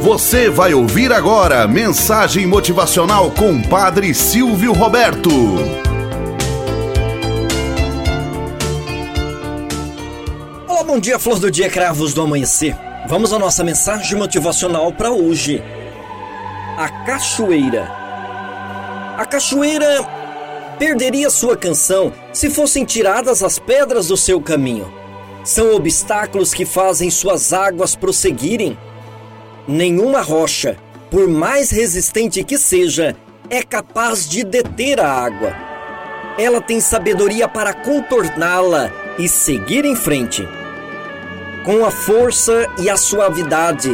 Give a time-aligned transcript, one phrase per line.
[0.00, 5.28] Você vai ouvir agora mensagem motivacional com Padre Silvio Roberto.
[10.66, 12.74] Olá, bom dia, flor do dia, cravos do amanhecer.
[13.06, 15.62] Vamos à nossa mensagem motivacional para hoje.
[16.78, 17.86] A cachoeira.
[19.18, 20.02] A cachoeira
[20.78, 24.90] perderia sua canção se fossem tiradas as pedras do seu caminho.
[25.44, 28.78] São obstáculos que fazem suas águas prosseguirem
[29.70, 30.76] Nenhuma rocha,
[31.12, 33.14] por mais resistente que seja,
[33.48, 35.54] é capaz de deter a água.
[36.36, 40.44] Ela tem sabedoria para contorná-la e seguir em frente.
[41.64, 43.92] Com a força e a suavidade,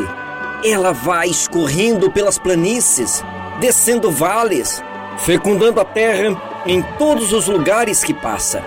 [0.65, 3.23] ela vai escorrendo pelas planícies,
[3.61, 4.83] descendo vales,
[5.19, 8.65] fecundando a terra em todos os lugares que passa.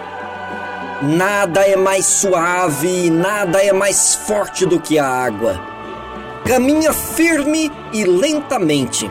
[1.02, 5.79] Nada é mais suave, nada é mais forte do que a água
[6.49, 9.08] caminha firme e lentamente.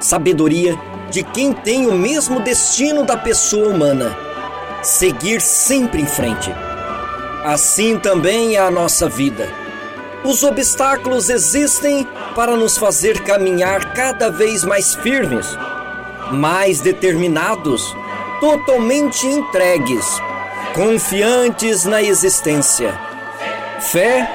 [0.00, 0.76] Sabedoria
[1.08, 4.18] de quem tem o mesmo destino da pessoa humana:
[4.82, 6.52] seguir sempre em frente.
[7.44, 9.48] Assim também é a nossa vida.
[10.24, 15.46] Os obstáculos existem para nos fazer caminhar cada vez mais firmes,
[16.32, 17.94] mais determinados,
[18.40, 20.20] totalmente entregues,
[20.74, 22.92] confiantes na existência.
[23.78, 24.28] Fé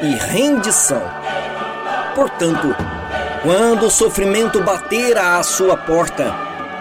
[0.00, 1.19] e rendição.
[2.14, 2.74] Portanto,
[3.42, 6.34] quando o sofrimento bater à sua porta,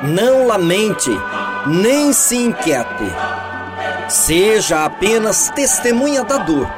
[0.04, 1.10] não lamente,
[1.66, 3.14] nem se inquiete.
[4.10, 6.70] Seja apenas testemunha da dor.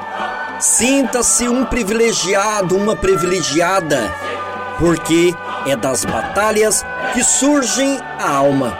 [0.60, 4.14] Sinta-se um privilegiado, uma privilegiada,
[4.78, 5.34] porque
[5.66, 8.78] é das batalhas que surgem a alma.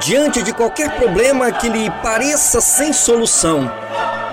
[0.00, 3.70] Diante de qualquer problema que lhe pareça sem solução,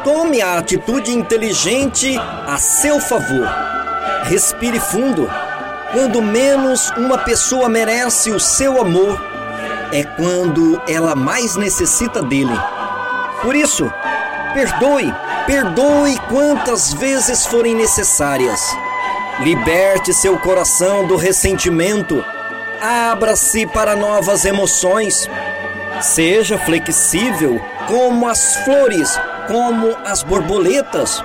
[0.04, 2.18] tome a atitude inteligente
[2.48, 3.79] a seu favor
[4.24, 5.30] Respire fundo.
[5.92, 9.20] Quando menos uma pessoa merece o seu amor,
[9.92, 12.58] é quando ela mais necessita dele.
[13.42, 13.92] Por isso,
[14.54, 15.14] perdoe,
[15.46, 18.62] perdoe quantas vezes forem necessárias.
[19.40, 22.24] Liberte seu coração do ressentimento.
[22.82, 25.30] Abra-se para novas emoções.
[26.02, 31.24] Seja flexível como as flores, como as borboletas.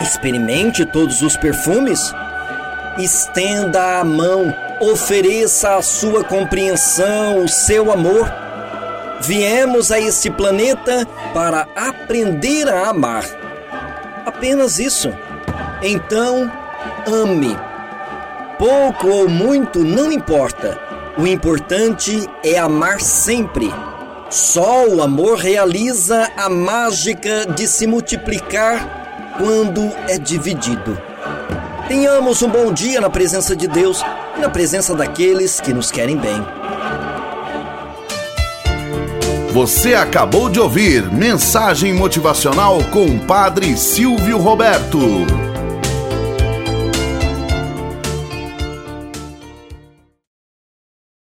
[0.00, 2.12] Experimente todos os perfumes.
[2.98, 8.32] Estenda a mão, ofereça a sua compreensão, o seu amor.
[9.20, 13.24] Viemos a este planeta para aprender a amar.
[14.24, 15.12] Apenas isso.
[15.82, 16.50] Então,
[17.06, 17.56] ame.
[18.58, 20.78] Pouco ou muito não importa.
[21.18, 23.72] O importante é amar sempre.
[24.30, 28.99] Só o amor realiza a mágica de se multiplicar
[29.40, 31.00] quando é dividido.
[31.88, 34.04] Tenhamos um bom dia na presença de Deus
[34.36, 36.44] e na presença daqueles que nos querem bem.
[39.50, 45.49] Você acabou de ouvir Mensagem Motivacional com o Padre Silvio Roberto.